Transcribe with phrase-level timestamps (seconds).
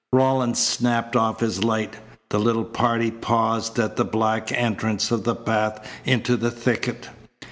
[0.11, 1.97] Rawlins snapped off his light.
[2.31, 7.07] The little party paused at the black entrance of the path into the thicket.